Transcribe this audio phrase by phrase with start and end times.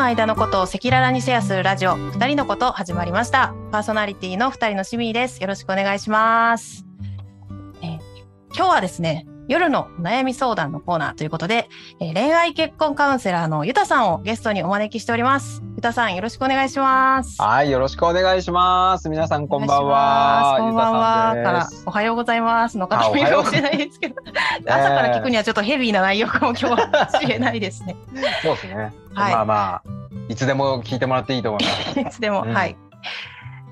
[0.00, 3.54] の間のことを赤裸々にシェアするラジオ二人のこと始まりました。
[3.70, 5.42] パーソナリティの二人のしみです。
[5.42, 6.86] よろしくお願いします、
[7.82, 7.98] えー
[8.56, 11.68] 今日はですね夜の悩み相談のコーナーということで、
[11.98, 19.08] えー恋愛結婚カウンセラーのゆたさんをゲストにお招きしておりますゆたさんよろしくお願いしますはい、よろしくお願いします。
[19.08, 20.56] 皆さんこんばんは。
[20.56, 24.14] こんばんはからおはようございますの方もいるかもしれないですけど
[24.70, 27.96] 朝から聞くにはちょっとヘビーな内容かも今日はしれないですね
[28.42, 28.92] そうですね。
[29.14, 29.82] はいまあまあ、
[30.28, 31.98] いつでも聞いてもらっていいと思います。
[31.98, 32.76] いつでも、うんはい。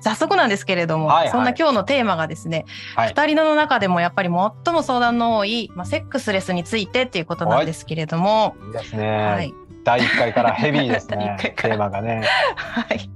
[0.01, 3.09] 早速なんですけれども、はいはいそんな今日のテーマがですね、はい。
[3.09, 9.25] 二人の中でもやっぱり最も相談の多い、まあ、セックスレスについてっていうことなんですけれども、いいですね。
[9.25, 9.53] はい。
[9.83, 12.23] 第一回からヘビーです 第ねテーマがね。
[12.55, 13.09] はい。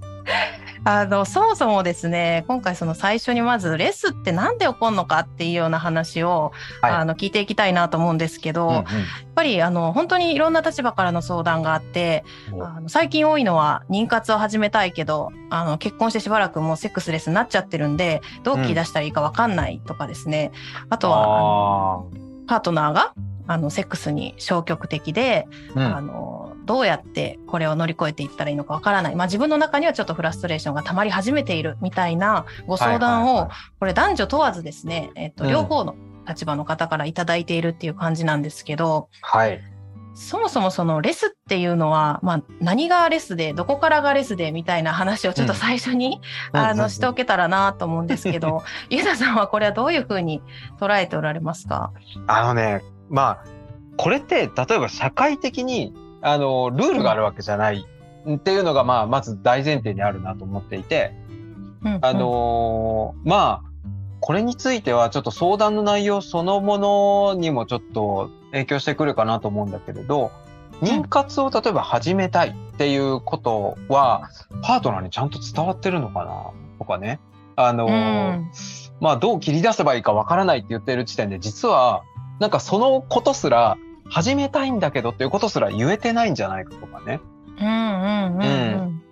[0.85, 6.51] あの、そもそもですね、今回その最初にまずレスってなんで起こるのかっていうような話を、
[6.81, 6.91] はい。
[6.91, 8.85] あの、聞いていきたいなと思うんですけど、うんやっ
[9.35, 12.57] ぱりあの、本当にいろんな立場からの相談があって、う。
[12.57, 20.51] んあの最近多いのは妊活を始めたいけどあの結婚してしばらくもうセックスレスになっちゃってるんでどう切り出したらいいか分かんないとかですね、
[20.89, 22.03] あとはあ
[22.47, 23.13] パートナーが
[23.47, 25.95] あのセックスに消極的で、ーうん。
[25.95, 35.49] あのどうやってこれを乗り越えていったらいいのか分からない、まあ、自分の中にはちょっとフラストレーションが溜まり始めているみたいなご相談をこれ男女問わずですね、えっと、うん。
[35.49, 35.95] 両方の
[36.27, 39.61] 立場の方からいただいているっていう感じなんですけど、はい。
[40.15, 50.43] そもそもそのレスっていうのは、まあ、何がレスでどこからがレスでみたいな話をちょっと最初に、あのしておけたらなと思うんですけどゆうたさんはこれはどういうふうに
[50.79, 51.91] 捉えておられますか
[52.27, 53.45] あのね、まあ、
[53.97, 57.85] これって、例えば社会的に、あの、ルールがあるわけじゃない。
[58.29, 61.13] っていうのが、まあ、まず大前提にあるなと思っていて、
[62.01, 63.61] あ、のーまあ、
[64.21, 70.31] これについてはちょっと相談の内容そのものにもちょっと影響してくるかなと思うんだけれど、
[70.81, 74.29] 妊活を例えば始めたいっていうことは、
[74.61, 77.19] パートナーにちゃんと伝わってるのかなとかね。
[77.57, 78.51] あのうーん。
[79.01, 82.03] まあどう切り出せばいいかわからないって言ってる時点で、実は
[82.39, 83.77] なんかそのことすら
[84.09, 87.19] 始めたいんだけどっていうことすら言えてないんじゃないかとかね。
[87.59, 88.45] うんうんうんう
[88.87, 89.03] ん。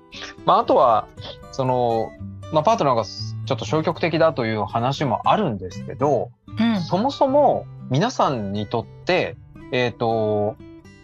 [0.46, 1.08] まあ、あとは、
[1.52, 2.12] その、
[2.52, 6.82] まあ、パートナーがちょっと消極的だという話もあるんですけど、うん。
[6.82, 9.38] そもそも皆さんにとって、
[9.72, 10.56] えっ、と、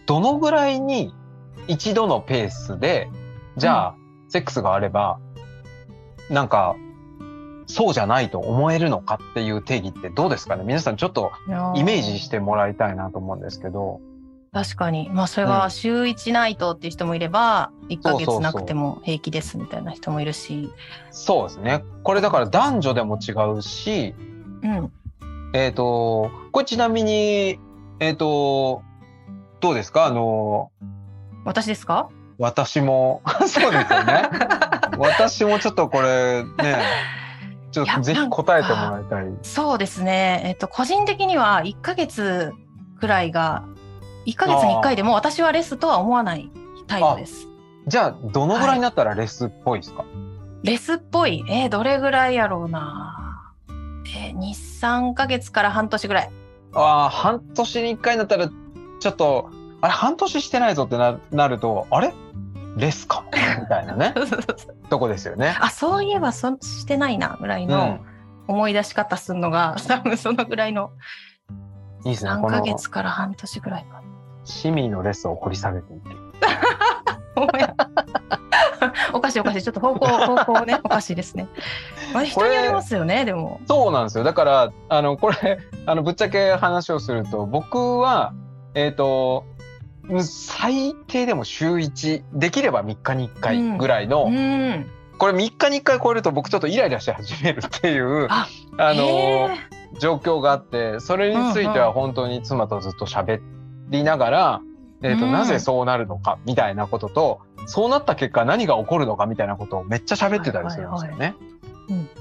[0.06, 1.14] どのぐらいに
[1.68, 3.10] 一度のペースで、
[3.56, 3.96] じゃあ、
[4.30, 5.20] セックスがあれば、
[6.30, 6.76] なんか、
[7.68, 10.64] そうじゃないと思えるのかっていう定義ってどうですかね？
[10.66, 11.32] 皆さんちょっと
[11.76, 14.00] イメージしてもらいたいなと思うんですけど。
[14.54, 15.10] 確かに。
[15.12, 20.72] まあそれうんは週1ナイトっていう人もいれば1ヶ月なくても平気ですみたいな人もいるし。
[21.12, 21.84] そうですね。
[22.04, 24.16] これだから男女でも違うし、
[24.64, 24.92] うん。
[25.54, 27.60] えっ、と、これちなみに、
[28.00, 28.82] えっ、と、
[29.60, 30.06] どうですか？
[30.06, 30.72] あの、
[31.46, 32.10] 私ですか？
[32.40, 34.30] 私も、 そうですよね。
[34.98, 36.78] 私もちょっとこれね、
[37.86, 39.26] ちょっとぜひ答えてもらいたい。
[39.44, 40.42] そうですね。
[40.46, 42.54] えっと、個人的には1ヶ月
[43.00, 43.64] くらいが、
[44.26, 46.50] 1ヶ月に1回でも私はレスとは思わない
[46.88, 47.48] タイプです。
[47.88, 50.04] じゃあ、どのぐらいになったらレスっぽいですか、
[50.64, 51.44] レスっぽい。
[51.50, 53.54] えーどれぐらいやろうな。
[54.16, 54.42] えー、2、
[54.82, 56.32] 3ヶ月から半年ぐらい。
[56.74, 58.50] ああ、半年に一回になったら、
[59.00, 59.50] ちょっと、
[59.82, 62.14] あれ、半年してないぞってななると、あれ？
[62.78, 63.22] レスか？
[63.22, 63.30] も
[63.62, 64.14] みたいなね、
[64.90, 65.56] とこですよね。
[65.60, 68.02] あ、そういえばそしてないな、ぐらいうのん。
[68.48, 70.92] 思い出し方するのが、 多分そのぐらいの
[72.06, 72.32] いいですね。
[72.32, 74.02] 3この、ヶ月から半年ぐらいかな。
[74.46, 76.16] 市民のレスを掘り下げていって。
[79.14, 79.64] おかしいおかしい。
[79.64, 81.48] ちょっと方向、方向ね、おかしいですね。
[82.14, 83.60] まあ、人によりますよね、でも。
[83.68, 84.24] そうなんですよ。
[84.24, 88.34] だから、あの、これ、あの、ぶっちゃけ話をすると、僕は、
[88.74, 89.57] えっ、と、うん
[90.22, 94.88] 最低でも週1、できれば3日に1回ぐらいの、うん。
[95.18, 98.48] これ3日に1回超えると僕ちょっとイライラし始めるっていう、あ
[98.78, 103.42] の、ー状況があって、それについては本当に妻とずっと喋
[103.90, 104.62] りながら、
[105.02, 105.32] えっ、と、うん。
[105.32, 111.36] なぜそうなるのかみたいなことと、そうなった結果何が起こるのかみたいなことをめっちゃ喋ってたりするんですよね。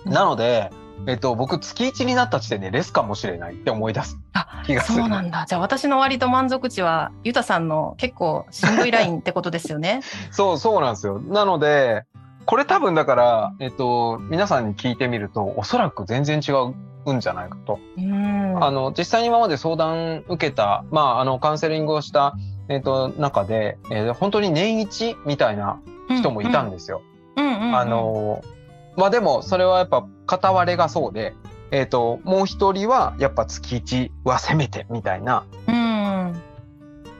[0.05, 0.12] うん。
[0.12, 0.71] なので、
[1.07, 4.99] えっと、僕月1になった時点でレスかもしれないって思い出すあ気がする。
[4.99, 5.47] そうなんだ。
[5.49, 10.01] じゃあ私の割と満足値は、ゆたさんの結構しんどいラインってことですよね。
[10.33, 11.21] そう、そうなんですよ。
[11.21, 12.05] なので、
[12.47, 16.53] これ多分だから、えっと、皆さんに聞いてみると、おそらく全然違
[17.05, 17.79] うんじゃないかと。
[17.99, 18.65] うん。
[18.65, 22.35] あの、実際に今まで相談受けた、まあ、あの、カウンセリングをした、
[22.69, 25.79] えっと、中で、えー本当に年一みたいな
[26.09, 27.03] 人もいたんですよ。
[27.37, 28.43] うんうんうんあ、の、
[28.97, 31.35] まあでも、それはやっぱ片割れがそうで、
[31.71, 36.43] えっ、と、もう一人はやっぱ月一はせめてみたいなうん。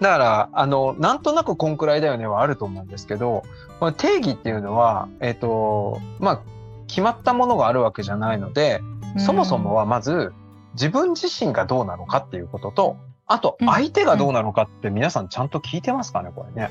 [0.01, 3.43] だから、あの、なんとなくこんくらいだよねはあると思うんですけど、
[3.81, 6.41] この定義っていうのは、えっ、ー、と、まあ、
[6.87, 8.81] 決まったものがあるわけじゃないので、
[9.19, 10.33] そもそもはまず、
[10.75, 12.97] 自分自身がどうなのかっていうことと、
[13.27, 16.71] あと、相手がどうなのかって皆さんちゃんと聞いてますかね、これね。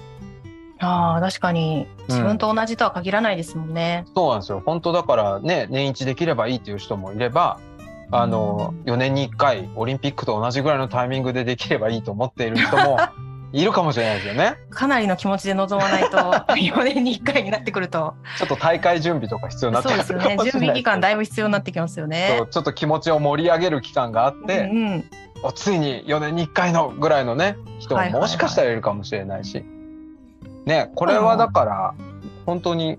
[0.80, 1.88] ああ、確かに。
[2.10, 4.62] 自分と同じとは限らないですもんね、うん、そうなんですよ。
[4.66, 7.60] 本当だからね、年一できればいいっていう人もいれば、
[8.12, 13.00] あの、うん、4年に1回オリンピックと同じぐらいのタイミングでできればいいと思っている人も
[13.51, 14.57] いるかもしれないですよね。
[14.69, 18.13] かなりの気持ちで臨まないと、4年に1回になってくると。
[18.38, 20.51] ちょっと大会準備とか必要になってくるそうですよね。
[20.51, 22.42] 準備期間だいぶ必要になってきますよね。
[22.51, 25.10] ちょっと気持ちを盛り上げる期間があって、うんうん、
[25.44, 29.66] おついに4年に1回のぐらいのね、人ももしかしたらいるかもしれないし。
[30.65, 31.94] ね、これはだから、
[32.45, 32.97] 本当に、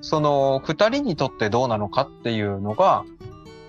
[0.00, 3.04] その、2人にとってどうなのかっていうのが、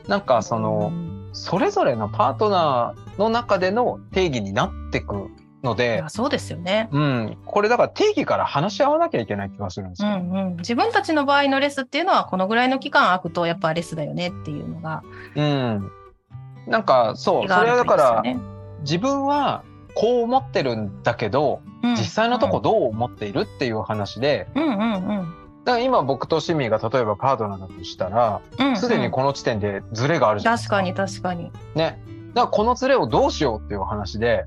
[0.07, 0.91] なんかその、
[1.31, 5.29] それぞれのパートナーの中での定義になってく
[5.63, 6.89] ので、そうですよね。
[6.91, 7.37] うん。
[7.45, 10.09] これだから定義から話し合わなきゃいけない気がするんですよ。
[10.09, 10.55] うんうん。
[10.57, 15.03] 自分たちの場合のレスっていうのは、このぐらいの期間空くとやっぱレスだよねっていうのが。
[15.35, 15.91] うん。
[16.67, 18.23] なんか、そう、それはだから、
[18.81, 19.63] 自分は
[19.95, 25.33] こう思ってるんだけど、うん、実際のとこどう思っているっていう話で、うんうんうん。
[25.65, 28.41] だから今僕とシミが例えばパートナーだとしたら、
[28.75, 30.77] す、で、にこの時点でズレがあるじゃないですか。
[30.77, 31.51] 確かに確かに。
[31.75, 32.01] ね。
[32.33, 34.45] だからこのズレをどうしようっていう話で、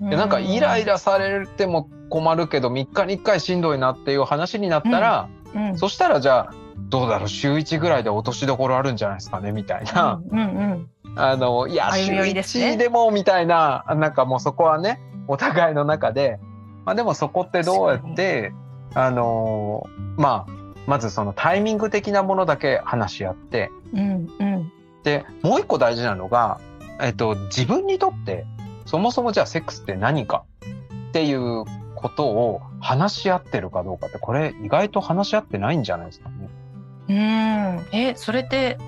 [0.00, 6.54] でなんかイライラされても困るけど3日に1回しんどいなっていう話になったら、うんうん、そしたらじゃあ
[6.88, 10.20] どうだろう週1ぐらいで落としどころあるんじゃないですかねみたいな。
[10.30, 16.38] うんうんうんあの、いや、週1でもみたいな、なんかもうそこはね、お互いの中で、
[16.84, 18.52] まあでもそこってどうやって、
[18.94, 20.52] あのまあ、
[20.86, 24.72] まずそのタイミング的なものだけ話し合って、うんうん、
[25.02, 26.60] で、もう一個大事なのが、
[27.00, 28.44] えっと、自分にとって
[28.84, 30.44] そもそもじゃあセックスって何か？
[31.08, 31.64] っていう
[31.94, 36.48] ことを話し合ってるかどうかってこれ意外と話し合ってないんじゃないですかね。
[37.08, 37.96] うん。
[37.96, 38.78] えそれって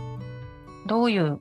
[0.87, 1.41] どういう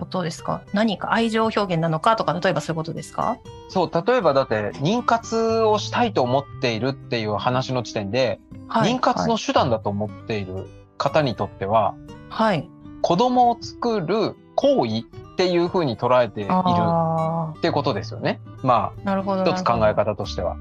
[0.00, 3.38] ことですか、うん、何か愛情表現なのかとか例えばそういうことですか？
[3.68, 10.66] そう例えばだって妊活をしたいと思っているっていう話の時点で、はい、妊活の手段だと思っている
[10.98, 11.94] 方にとっては、
[12.28, 12.68] はい、
[13.00, 15.02] 子供を作る行為っ
[15.36, 18.40] ていうふうに捉えているっていうことですよね。
[18.62, 20.56] まあ、なるほど一つ考え方としては。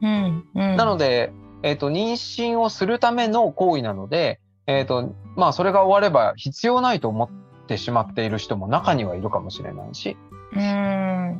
[0.00, 1.32] うんうん、なので、
[1.62, 7.30] えっ、ー、と、妊娠をするための行為なので、えっ、ー、と、まあ、それが終われば必要ないと思っ
[7.66, 10.16] てしまっている人も中にはいるかもしれないし、
[10.52, 11.38] うんえ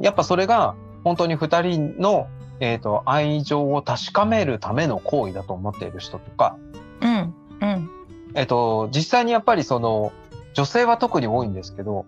[0.00, 2.28] ー、やっぱそれが本当に二人の、
[2.60, 6.56] えっ、ー、と、愛情を確かめるための行為だと思っている人とか、
[7.00, 7.90] うんうん、
[8.34, 10.12] えっ、と、実際にやっぱりその、
[10.54, 12.06] 女性は特に多いんですけど、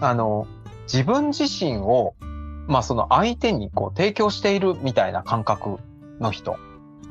[0.00, 0.46] あの、
[0.84, 2.14] 自分自身を、
[2.68, 5.78] まあその相手にこう提供しているみたいな感覚
[6.20, 6.56] の人。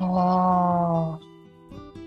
[0.00, 1.18] あ。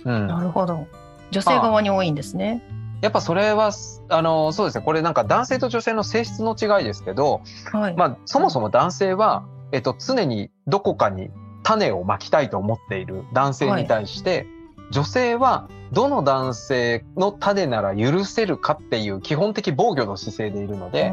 [0.03, 0.27] うん。
[0.27, 0.87] なるほど。
[1.31, 2.63] 女性側に多いんですね。
[3.01, 3.71] やっぱそれは、
[4.09, 4.83] あの、そうですね。
[4.83, 11.29] これなんか男性と女性の性質の違いですけど、はい、まあそもそも男性は、えっと、常にどこかに
[11.63, 14.47] 種をまきたいと思っている男性に対して、はい、
[14.91, 21.11] 女性はどの男性の種なら許せるかっていう基本的防御の姿勢でいるので、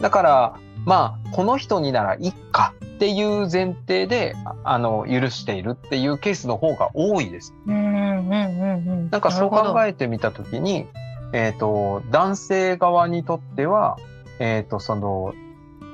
[0.00, 7.54] だから、まあ、この人にならいいかっていう前提で、あの、許しているっていうケースの方が多いです。
[7.66, 10.86] なんかそう考えてみたときに、
[11.34, 13.98] えっ、ー、と、男性側にとっては、
[14.38, 15.34] えっ、ー、と、その、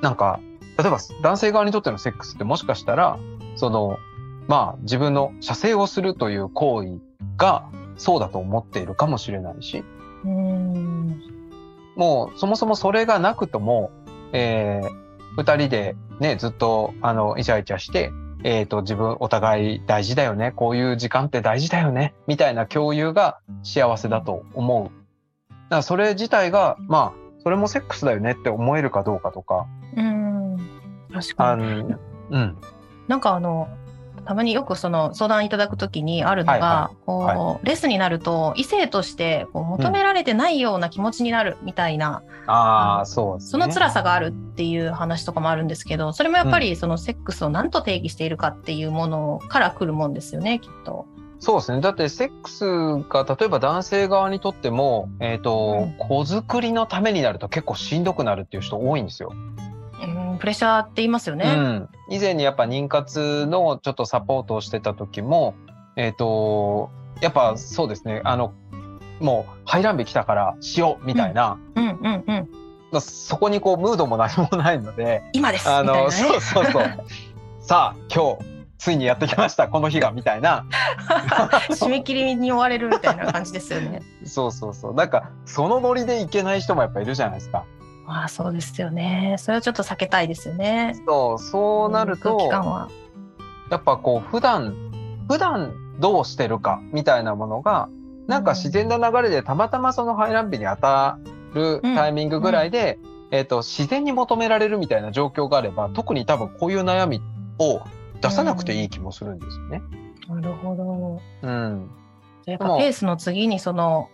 [0.01, 0.39] なんか、
[0.79, 3.19] 例えば男性側にとってのセックスってもしかしたら、
[3.57, 3.99] その、
[4.47, 7.01] まあ自分の射精をするという行為
[7.37, 9.83] がそうだと思っているかもしれないし、
[10.25, 11.21] うん。
[11.97, 13.91] もうそもそもそれがなくとも、
[14.35, 14.91] えー、
[15.37, 18.13] 二人でね、ずっとあのイチャイチャして、
[18.43, 24.85] えっ、ー、と自分お互い大事だよね、こういう時間って大事だよね、みたいな共有が幸せだと思う。
[25.49, 29.67] だからそれ自体が、まあ、それもセックスだよねって思えるかどうかとか。
[29.97, 30.59] うん、
[31.13, 31.95] 確かに。
[32.31, 32.57] うん。
[33.07, 33.69] なんかあの、
[34.25, 51.07] たまによくその相談いただくときにあるのが、はいはい、こう、はい、レスになると異性としてこう求められてないような気持ちになるみたいな、うん、ああそう、ね、その辛さがあるっていう話とかもあるんですけどそれもやっぱりそのセックスを何と定義しているかっていうものからくるもんですよねきっと。
[51.41, 51.83] そうですね。
[51.83, 52.65] だって、セックス
[53.11, 59.31] が、例えば男性側にとっても、えっ、ー、と、うん、子作りのためになると結構しんどくなるっていう人多いんですよ。
[60.45, 61.45] うん、プレッシャーって言いますよね。
[61.47, 61.89] うん。
[62.11, 65.55] 以前にやっぱ妊活のちょっとサポートをしてた時も、
[65.97, 68.53] えっ、ー、と、やっぱそうですね、あの、
[69.21, 72.25] もう排卵日来たからしようみたいな、うんうん
[72.93, 73.01] うん。
[73.01, 75.23] そこにこうムードも何もないので。
[75.33, 75.69] 今です。
[75.69, 76.41] あの、みたいなね。
[76.41, 76.85] そうそうそう。
[77.61, 79.69] さあ今日ついにやってきました。
[79.69, 80.67] この日がみたいな。
[81.73, 84.03] 締め切りに追われるみたいな感じですよね。
[84.27, 84.95] そうそうそう。
[84.95, 87.65] なんかそのノリでいけない人もやっぱいるじゃないですか。
[88.07, 89.37] まあそうですよね。
[89.39, 90.95] それはちょっと避けたいですよね。
[91.07, 92.39] そうそうなると。
[93.71, 94.75] やっぱこう普段
[95.29, 97.89] 普段どうしてるかみたいなものが
[98.27, 101.19] なんか自然な流れでたまたまその排卵日に当た
[101.55, 102.99] るタイミングぐらいで、
[103.31, 107.23] えー、と自然に求められるみたいな状況があれば特に多分こういう悩み
[107.59, 107.81] を
[108.21, 109.83] 出さなくていい気もするんですよね。
[110.29, 111.21] なるほど。
[111.43, 111.91] うん、
[112.47, 114.09] やっぱペースの次にその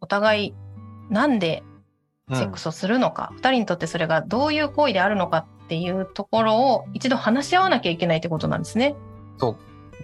[0.00, 0.54] お互い
[1.10, 1.62] なんで
[2.30, 8.94] セックスをするのか、二、人にとってそれがどういう行為であるのかっていうところを一度話し合わなきゃいけないってことなんですね。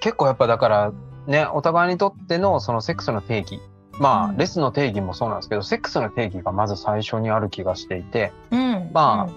[0.01, 0.93] 結構やっぱだから
[1.27, 3.61] ねお互いにとってのそのセックスの定義。
[3.99, 4.37] まあ、うん。
[4.37, 8.33] レスの定義もそうなんですけどセックスの定義がまず最初にある気がしていて。
[8.51, 8.91] うん。
[8.93, 9.29] ま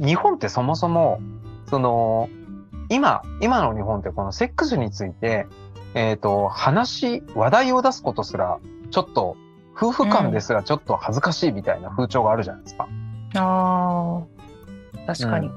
[0.00, 1.20] 日本ってそもそも
[1.66, 2.28] その
[2.88, 5.46] 今今の日本ってこのセックスについて
[5.94, 8.58] えっ、と話話題を出すことすら
[8.90, 9.36] ちょっと
[9.80, 12.88] 夫婦間ですらちょっと恥ずかしいみたいな風潮があるじゃないですか。
[12.88, 14.24] うん、あ
[15.04, 15.50] あ、確かに。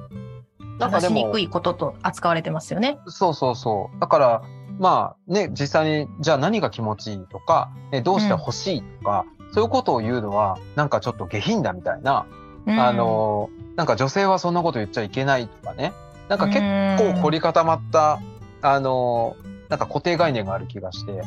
[0.79, 2.99] なんかでしにくいことと扱われてますよね。
[3.07, 3.99] そうそうそう。
[3.99, 4.43] だから、
[4.79, 12.25] まあね、実際に、じゃあ何が気持ちいいとか、えどうして欲しいとか、そういうことを言うのは、なんかちょっと下品だみたいな、
[12.65, 15.93] うんあ、の、なんか女性はそんなこと言っちゃいけないとかね、
[16.29, 18.19] なんか結構凝り固まった、
[18.61, 19.35] あの、
[19.69, 21.21] なんか固定概念がある気がして、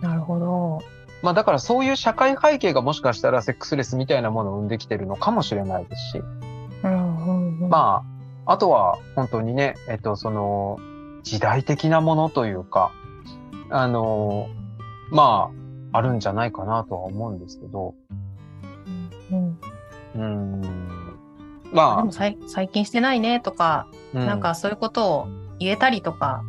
[0.00, 0.78] なるほど。
[1.22, 6.22] まあだからそういう社会背景がもしかしたらセックスレスみたいなものを生んできてるのかもしれないですし、
[6.84, 8.04] うんうんうん、ま
[8.46, 10.78] あ、あとは本当にね、えっと、その、
[11.22, 12.92] 時代的なものというか、
[13.70, 14.48] あの、
[15.10, 15.50] ま
[15.92, 17.94] あ、あるんじゃないかなとは思うんですけど、
[19.30, 19.58] うん
[20.14, 20.68] うん、うーん、で
[21.72, 22.36] まも最
[22.68, 26.42] 近してないねとか、あ、うなんかそういうことを言えたりとか、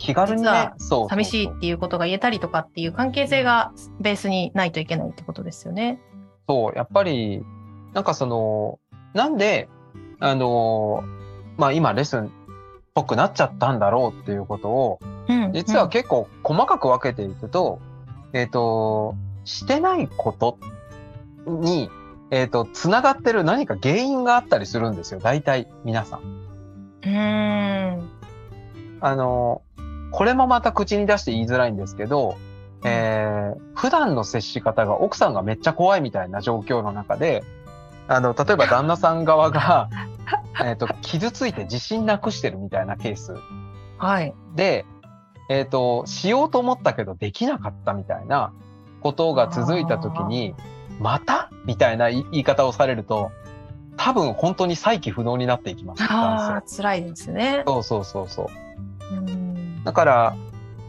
[0.00, 6.00] 気軽に実はね、寂しいっていうことが言えたりとかっていう関係性がベースにないといけないってことですよね。
[6.48, 7.44] そう、やっぱり、
[7.92, 8.78] なんかその、
[9.12, 9.68] なんで、
[10.18, 11.04] あの、
[11.58, 12.28] まあ今レッスンっ
[12.94, 17.80] ぽくなっちゃったんだろうっていうことを、うん実は結構細かく分けていくと、
[18.32, 19.14] えっ、と、
[19.44, 20.58] してないこと
[21.46, 21.90] に、
[22.30, 25.20] えっ、と、つながってる何か原因があったりするんですよ。
[25.20, 26.20] 大体、皆さん。
[26.20, 28.08] うーん。
[29.00, 29.62] あの、
[30.10, 32.36] これもまた口に出して言いづらいんですけど、
[32.84, 33.30] えー
[33.80, 37.42] 普段の接し方が奥さんがめっちゃ怖いみたいな状況の中で、
[38.08, 39.88] あの、例えば 旦那さん側が、
[40.62, 43.34] えっと、傷ついて自信なくしてるみたいなケース
[43.96, 44.34] はい。
[44.54, 44.84] で、
[45.48, 48.52] えっ、と、しようと思ったけどできなかったみたいな
[49.00, 50.54] ことが続いたときに、
[51.00, 53.30] またみたいな言い方をされると、
[53.96, 56.04] 多分本当に再起不能になっていきます。
[56.04, 57.64] ああ、男辛いですね性。
[57.66, 59.14] そうそうそうそう。
[59.14, 59.39] うん
[59.84, 60.36] だから、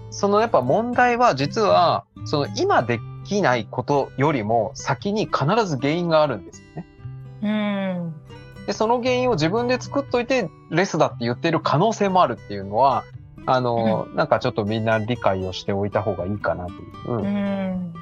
[0.10, 6.88] そのやっぱ問題は実は、その今できないことよりも先に必ず原因があるんですよね。
[7.42, 8.14] うん。
[8.66, 13.04] で、その原因を自分で作っといて、レスだって言ってる可能性もあるっていうのは、
[13.46, 17.12] あの、なんかちょっとみんな理解をしておいた方がいいかなという。
[17.12, 17.26] うん。
[17.26, 17.28] う
[17.88, 17.94] ん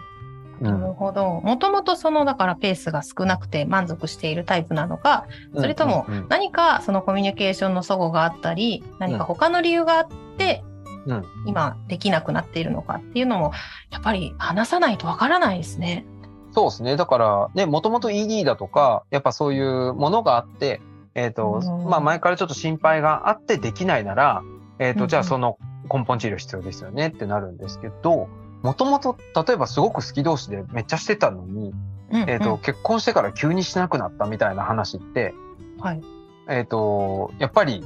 [0.62, 1.40] なるほど。
[1.42, 10.64] もともとその、だからペースが少なくて満足しているタイプなのか、それともうんうん何かそのコミュニケーションの齟齬があったり、何か他の理由があって、
[11.06, 13.52] うん今できなくなっているのかっていうのも、
[13.92, 16.06] やっぱり話さないとわからないですね。
[16.52, 16.96] そうですね。
[16.96, 20.82] だから、ね、もともと ED だとか、やっぱそういうものがあって、
[21.16, 24.44] えっ、と、うんまあ前からちょっと心配があってできないなら、
[24.80, 25.58] えっ、と、うんうんじゃあその
[25.92, 28.28] 根本治療必要ですよねってなるんですけど、
[28.62, 31.74] もともと、例えばすごく好き同士でめっちゃしてたのに、
[32.12, 35.34] うんえっ、と、結婚してから急にしなくなったみたいな話って、
[35.78, 36.02] うんはい。
[36.50, 37.86] えっ、と、やっぱり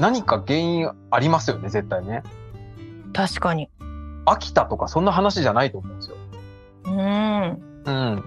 [0.00, 2.22] 何か原因ありますよね、絶対ね。
[3.12, 3.68] 確かに。
[4.24, 6.16] 飽きたとかそんな話じゃないと思うんですよ。
[6.84, 7.82] うん。
[7.84, 8.24] うん。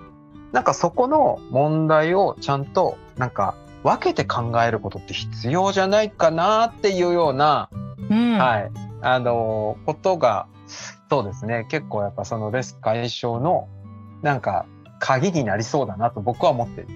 [0.52, 7.70] なんかそこの問題をちゃんとなんか分けて考えることって必要じゃないかなっていうような、
[8.10, 8.38] うん。
[8.38, 8.72] はい。
[9.02, 10.48] あのーことが、
[11.10, 11.66] そうですね。
[11.70, 13.68] 結構やっぱそのレス解消の
[14.22, 14.66] なんか
[15.00, 16.88] 鍵になりそうだなと僕は思ってる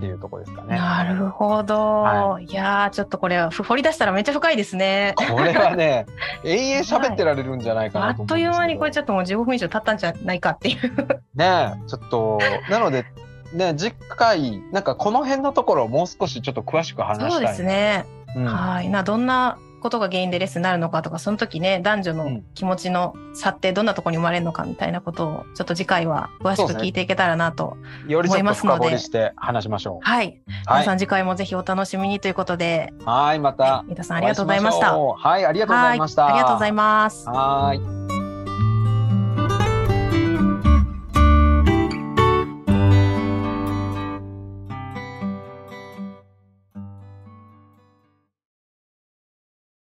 [0.00, 0.76] っていうところですかね。
[0.76, 5.14] なるほど。、はいやー、ちょっとこれは掘り出したらめっちゃ深いですね。
[5.14, 6.06] これはね、
[6.42, 8.50] 永遠喋ってられるんじゃないかあなと思うんですけど。
[8.50, 10.78] っという間にこれちょっともう15分以上経ったんじゃないかっていう。
[11.34, 12.38] ねえ、ちょっと、
[12.70, 13.04] なので、
[13.52, 17.30] ね、次回、なんかこの辺のところをもう少しちょっと詳しく話したい。
[17.32, 18.06] そうですね。
[18.34, 18.44] うん。
[18.46, 18.88] はい。
[18.88, 27.76] な、どんなことが原因でレッスンになるのかとか、その時ね、男女の気持ちの差ってどんなところに生まれるのかみたいなことを、ちょっと次回は詳しく聞いていけたらなと
[28.08, 28.86] 思いますので。
[28.86, 30.06] よりして話しましょう。
[30.06, 30.40] はい。
[30.68, 32.92] 皆さん次回もぜひお楽しみにということで。
[33.04, 33.84] はい、また。
[33.86, 34.96] 皆さんありがとうございました。
[34.96, 36.26] はい、ありがとうございました。
[36.26, 37.28] ありがとうございます。
[37.28, 38.09] はい。